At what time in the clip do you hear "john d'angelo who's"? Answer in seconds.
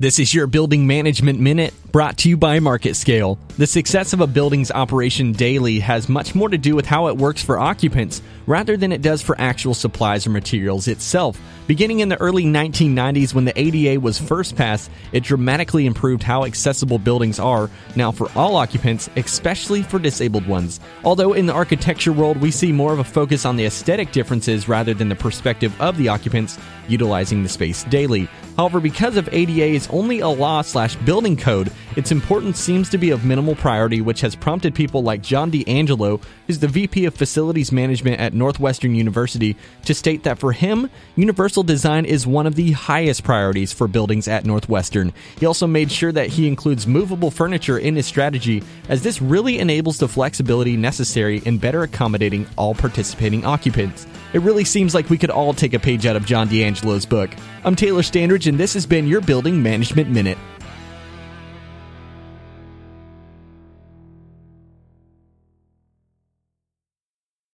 35.22-36.60